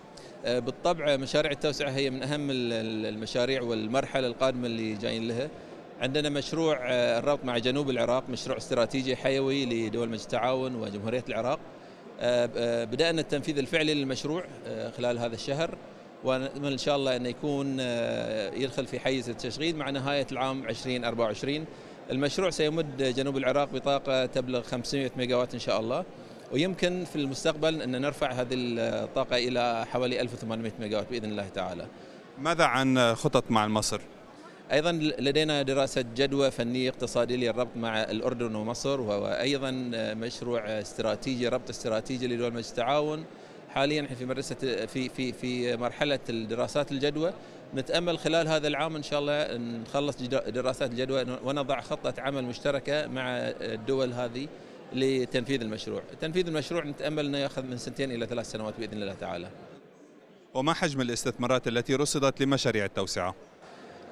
بالطبع 0.45 1.15
مشاريع 1.15 1.51
التوسعة 1.51 1.89
هي 1.89 2.09
من 2.09 2.23
أهم 2.23 2.47
المشاريع 2.51 3.61
والمرحلة 3.61 4.27
القادمة 4.27 4.67
اللي 4.67 4.93
جايين 4.93 5.27
لها. 5.27 5.49
عندنا 6.01 6.29
مشروع 6.29 6.77
الربط 6.91 7.45
مع 7.45 7.57
جنوب 7.57 7.89
العراق 7.89 8.29
مشروع 8.29 8.57
استراتيجي 8.57 9.15
حيوي 9.15 9.65
لدول 9.65 10.09
مجلس 10.09 10.23
التعاون 10.23 10.75
وجمهورية 10.75 11.23
العراق. 11.29 11.59
بدأنا 12.85 13.21
التنفيذ 13.21 13.57
الفعلي 13.57 13.93
للمشروع 13.93 14.43
خلال 14.97 15.19
هذا 15.19 15.35
الشهر 15.35 15.77
ونأمل 16.23 16.71
إن 16.71 16.77
شاء 16.77 16.95
الله 16.95 17.15
أن 17.15 17.25
يكون 17.25 17.79
يدخل 18.61 18.85
في 18.85 18.99
حيز 18.99 19.29
التشغيل 19.29 19.75
مع 19.75 19.89
نهاية 19.89 20.27
العام 20.31 20.69
2024 20.69 21.65
المشروع 22.11 22.49
سيمد 22.49 23.03
جنوب 23.03 23.37
العراق 23.37 23.69
بطاقة 23.73 24.25
تبلغ 24.25 24.61
500 24.61 25.11
ميجاوات 25.17 25.53
إن 25.53 25.59
شاء 25.59 25.79
الله. 25.79 26.05
ويمكن 26.53 27.05
في 27.05 27.15
المستقبل 27.15 27.81
أن 27.81 28.01
نرفع 28.01 28.31
هذه 28.31 28.53
الطاقة 28.53 29.37
إلى 29.37 29.85
حوالي 29.91 30.21
1800 30.21 30.71
ميجاوات 30.79 31.09
بإذن 31.09 31.31
الله 31.31 31.47
تعالى. 31.47 31.87
ماذا 32.39 32.63
عن 32.63 33.15
خطط 33.15 33.51
مع 33.51 33.67
مصر؟ 33.67 34.01
أيضا 34.71 34.91
لدينا 35.19 35.61
دراسة 35.61 36.05
جدوى 36.15 36.51
فنية 36.51 36.89
اقتصادية 36.89 37.35
للربط 37.35 37.77
مع 37.77 38.03
الأردن 38.03 38.55
ومصر 38.55 39.01
وهو 39.01 39.27
أيضا 39.27 39.71
مشروع 39.93 40.61
استراتيجي 40.61 41.47
ربط 41.47 41.69
استراتيجي 41.69 42.27
لدول 42.27 42.53
مجلس 42.53 42.69
التعاون. 42.69 43.25
حاليا 43.69 44.07
في 44.19 44.25
مدرسة 44.25 44.85
في 44.85 45.09
في 45.09 45.31
في 45.31 45.77
مرحلة 45.77 46.19
الدراسات 46.29 46.91
الجدوى. 46.91 47.33
نتأمل 47.75 48.19
خلال 48.19 48.47
هذا 48.47 48.67
العام 48.67 48.95
إن 48.95 49.03
شاء 49.03 49.19
الله 49.19 49.57
نخلص 49.57 50.17
دراسات 50.47 50.91
الجدوى 50.91 51.25
ونضع 51.43 51.81
خطة 51.81 52.13
عمل 52.21 52.43
مشتركة 52.43 53.07
مع 53.07 53.27
الدول 53.61 54.13
هذه. 54.13 54.47
لتنفيذ 54.93 55.61
المشروع، 55.61 56.01
تنفيذ 56.21 56.47
المشروع 56.47 56.83
نتأمل 56.83 57.25
إنه 57.25 57.37
يأخذ 57.37 57.63
من 57.63 57.77
سنتين 57.77 58.11
إلى 58.11 58.25
ثلاث 58.25 58.51
سنوات 58.51 58.73
بإذن 58.79 59.01
الله 59.01 59.13
تعالى. 59.13 59.49
وما 60.53 60.73
حجم 60.73 61.01
الاستثمارات 61.01 61.67
التي 61.67 61.95
رصدت 61.95 62.41
لمشاريع 62.41 62.85
التوسعة؟ 62.85 63.35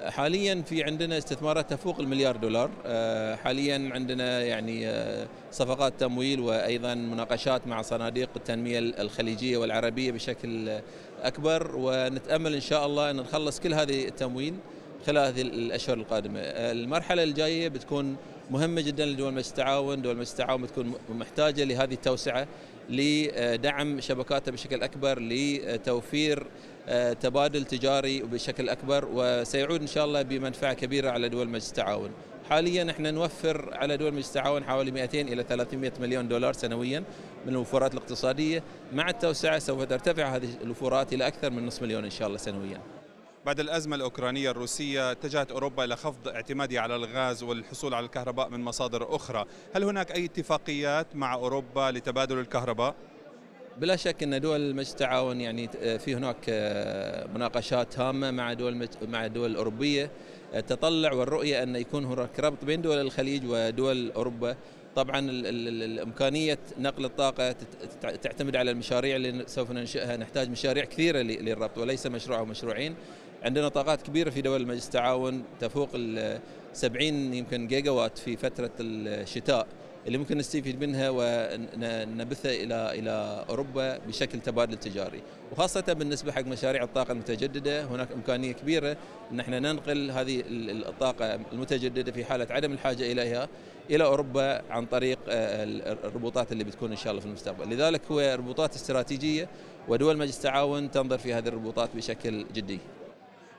حاليا 0.05 0.61
في 0.61 0.83
عندنا 0.83 1.17
استثمارات 1.17 1.69
تفوق 1.69 2.00
المليار 2.00 2.38
دولار 2.38 2.69
حاليا 3.35 3.89
عندنا 3.93 4.41
يعني 4.41 4.91
صفقات 5.51 5.93
تمويل 6.00 6.39
وأيضا 6.39 6.95
مناقشات 6.95 7.67
مع 7.67 7.81
صناديق 7.81 8.29
التنمية 8.35 8.79
الخليجية 8.79 9.57
والعربية 9.57 10.11
بشكل 10.11 10.79
أكبر 11.23 11.71
ونتأمل 11.75 12.53
إن 12.53 12.61
شاء 12.61 12.85
الله 12.85 13.11
إن 13.11 13.15
نخلص 13.15 13.59
كل 13.59 13.73
هذه 13.73 14.07
التمويل 14.07 14.53
خلال 15.08 15.27
هذه 15.27 15.41
الأشهر 15.41 15.98
القادمة 15.98 16.39
المرحلة 16.39 17.24
الجاية 17.24 17.67
بتكون 17.67 18.15
مهمة 18.51 18.81
جدا 18.81 19.05
لدول 19.05 19.34
مجلس 19.34 19.50
التعاون 19.50 20.01
دول 20.01 20.15
مجلس 20.15 20.31
التعاون 20.31 20.62
بتكون 20.62 20.93
محتاجة 21.10 21.63
لهذه 21.63 21.93
التوسعة 21.93 22.48
لدعم 22.89 24.00
شبكاتها 24.00 24.51
بشكل 24.51 24.84
أكبر 24.84 25.20
لتوفير 25.20 26.48
تبادل 27.22 27.65
تجاري 27.65 28.20
بشكل 28.20 28.70
أكبر 28.70 29.08
وسيعود 29.13 29.81
إن 29.81 29.88
شاء 29.88 30.05
الله 30.05 30.22
بمنفعه 30.22 30.74
كبيرة 30.74 31.10
على 31.10 31.29
دول 31.29 31.50
مجلس 31.50 31.70
التعاون. 31.70 32.12
حاليا 32.50 32.91
إحنا 32.91 33.12
نوفر 33.12 33.70
على 33.74 33.98
دول 33.98 34.13
مجلس 34.13 34.27
التعاون 34.27 34.63
حوالي 34.63 34.91
200 34.91 35.22
إلى 35.22 35.43
300 35.43 35.91
مليون 36.00 36.27
دولار 36.27 36.53
سنويا 36.53 37.03
من 37.46 37.51
الوفورات 37.51 37.93
الاقتصادية، 37.93 38.63
مع 38.93 39.10
التوسعة 39.10 39.60
سوف 39.60 39.84
ترتفع 39.84 40.36
هذه 40.36 40.50
الوفورات 40.63 41.13
إلى 41.13 41.27
أكثر 41.27 41.50
من 41.50 41.65
نصف 41.65 41.81
مليون 41.81 42.03
إن 42.03 42.10
شاء 42.10 42.27
الله 42.27 42.38
سنويا. 42.38 42.81
بعد 43.45 43.60
الأزمة 43.60 43.95
الأوكرانية 43.95 44.51
الروسية 44.51 45.12
اتجهت 45.12 45.51
أوروبا 45.51 45.83
إلى 45.83 45.95
خفض 45.95 46.27
اعتمادها 46.27 46.81
على 46.81 46.95
الغاز 46.95 47.43
والحصول 47.43 47.93
على 47.93 48.05
الكهرباء 48.05 48.50
من 48.50 48.60
مصادر 48.60 49.15
أخرى. 49.15 49.45
هل 49.74 49.83
هناك 49.83 50.12
أي 50.12 50.25
اتفاقيات 50.25 51.15
مع 51.15 51.33
أوروبا 51.33 51.91
لتبادل 51.91 52.39
الكهرباء؟ 52.39 52.95
بلا 53.77 53.95
شك 53.95 54.24
أن 54.24 54.41
دول 54.41 54.75
مجلس 54.75 54.91
التعاون 54.91 55.41
يعني 55.41 55.67
في 56.00 56.15
هناك 56.15 56.50
مناقشات 57.36 58.00
هامة 58.00 58.31
مع 58.31 58.53
دول 58.53 58.88
مع 59.01 59.25
الدول 59.25 59.51
الاوروبيه 59.51 60.12
تطلع 60.67 61.13
والرؤية 61.13 61.63
أن 61.63 61.75
يكون 61.75 62.05
هناك 62.05 62.39
ربط 62.39 62.66
بين 62.66 62.81
دول 62.81 62.98
الخليج 63.01 63.44
ودول 63.46 64.11
أوروبا. 64.11 64.55
طبعا 64.96 65.20
إمكانية 66.03 66.59
نقل 66.79 67.05
الطاقة 67.05 67.55
تعتمد 68.01 68.55
على 68.55 68.72
المشاريع 68.72 69.16
اللي 69.16 69.44
سوف 69.48 69.72
ننشئها. 69.72 70.18
نحتاج 70.18 70.50
مشاريع 70.50 70.85
كثيرة 70.85 71.20
للربط 71.20 71.77
وليس 71.77 72.07
مشروع 72.07 72.39
أو 72.39 72.46
مشروعين. 72.46 72.96
عندنا 73.44 73.68
طاقات 73.68 74.01
كبيرة 74.01 74.30
في 74.30 74.42
دول 74.42 74.68
مجلس 74.68 74.86
التعاون 74.86 75.44
تفوق 75.60 75.90
ال 75.94 76.40
70 76.74 77.34
يمكن 77.34 77.68
جيجا 77.68 77.92
وات 77.92 78.18
في 78.18 78.38
فترة 78.38 78.72
الشتاء. 78.80 79.68
اللي 80.08 80.18
ممكن 80.18 80.38
نستفيد 80.38 80.84
منها 80.84 81.10
ونبثها 81.10 82.51
إلى 82.51 83.00
إلى 83.00 83.46
أوروبا 83.50 83.98
بشكل 83.98 84.40
تبادل 84.40 84.77
تجاري. 84.77 85.22
وخاصة 85.51 85.82
بالنسبة 85.94 86.32
حق 86.32 86.42
مشاريع 86.42 86.84
الطاقة 86.84 87.12
المتجددة 87.12 87.84
هناك 87.84 88.12
إمكانية 88.12 88.51
كبيرة 88.51 88.98
إن 89.32 89.40
إحنا 89.40 89.60
ننقل 89.60 90.12
هذه 90.12 90.44
الطاقة 90.50 91.40
المتجددة 91.54 92.12
في 92.12 92.25
حالة 92.25 92.48
عدم 92.50 92.72
الحاجة 92.72 93.12
إليها 93.12 93.48
إلى 93.90 94.04
أوروبا 94.04 94.62
عن 94.72 94.86
طريق 94.86 95.20
الربوطات 95.27 96.51
اللي 96.51 96.64
بتكون 96.64 96.92
إن 96.92 96.98
شاء 96.98 97.12
الله 97.12 97.22
في 97.22 97.27
المستقبل. 97.27 97.70
لذلك 97.70 98.01
هو 98.12 98.36
ربوطات 98.38 98.75
استراتيجية 98.75 99.48
ودول 99.88 100.18
مجلس 100.18 100.38
التعاون 100.38 100.92
تنظر 100.92 101.18
في 101.18 101.34
هذه 101.34 101.48
الربوطات 101.48 101.90
بشكل 101.96 102.46
جدي. 102.54 102.80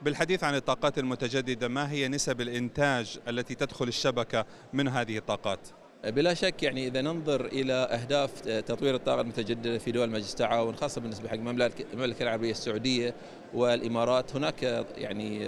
بالحديث 0.03 0.45
عن 0.45 0.55
الطاقات 0.55 0.99
المتجددة 0.99 1.69
ما 1.69 1.91
هي 1.91 2.09
نسب 2.09 2.41
الإنتاج 2.41 3.19
التي 3.29 3.55
تدخل 3.55 3.89
الشبكة 3.89 4.47
من 4.73 4.89
هذه 4.89 5.19
الطاقات؟ 5.19 5.59
بلا 6.05 6.35
شك 6.35 6.63
يعني 6.63 6.87
إذا 6.87 7.01
ننظر 7.01 7.47
إلى 7.47 7.73
أهداف 7.73 8.41
تطوير 8.41 8.95
الطاقة 8.95 9.21
المتجددة 9.21 9.79
في 9.79 9.93
دول 9.93 10.11
مجلس 10.11 10.33
التعاون 10.33 10.77
خاصة 10.77 11.01
بالنسبة 11.01 11.29
حق 11.29 11.35
المملكه 11.35 12.23
العربية 12.23 12.51
السعودية 12.51 13.15
والإمارات 13.55 14.37
هناك 14.37 14.87
يعني 14.97 15.47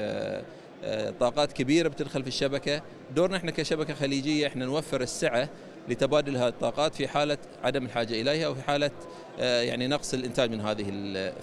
طاقات 1.21 1.53
كبيرة 1.53 1.89
بتدخل 1.89 2.23
في 2.23 2.29
الشبكة 2.29 2.83
دورنا 3.17 3.37
إحنا 3.37 3.51
كشبكة 3.51 3.95
خليجية 3.95 4.47
إحنا 4.47 4.65
نوفر 4.65 5.01
السعة 5.01 5.49
لتبادل 5.89 6.37
هذه 6.37 6.49
الطاقات 6.49 6.95
في 6.95 7.09
حالة 7.09 7.39
عدم 7.63 7.85
الحاجة 7.85 8.21
إليها 8.21 8.47
أو 8.47 8.55
في 8.55 8.63
حاله 8.63 8.91
يعني 9.39 9.87
نقص 9.87 10.15
الإنتاج 10.15 10.51
من 10.51 10.61
هذه 10.61 10.93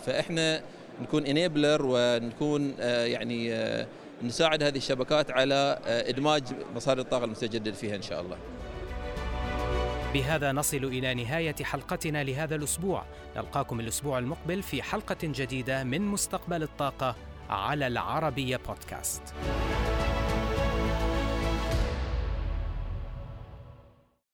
فإحنا 0.05 0.61
نكون 1.01 1.25
انيبلر 1.25 1.81
ونكون 1.85 2.75
يعني 2.79 3.53
نساعد 4.23 4.63
هذه 4.63 4.77
الشبكات 4.77 5.31
على 5.31 5.79
إدماج 5.85 6.43
مصادر 6.75 7.01
الطاقة 7.01 7.25
المتجدده 7.25 7.71
فيها 7.71 7.95
إن 7.95 8.01
شاء 8.01 8.21
الله. 8.21 8.37
بهذا 10.13 10.51
نصل 10.51 10.77
إلى 10.77 11.13
نهاية 11.13 11.55
حلقتنا 11.63 12.23
لهذا 12.23 12.55
الأسبوع، 12.55 13.03
نلقاكم 13.35 13.79
الأسبوع 13.79 14.19
المقبل 14.19 14.63
في 14.63 14.83
حلقة 14.83 15.17
جديدة 15.23 15.83
من 15.83 16.01
مستقبل 16.01 16.63
الطاقة 16.63 17.15
على 17.49 17.87
العربية 17.87 18.59
بودكاست. 18.67 19.21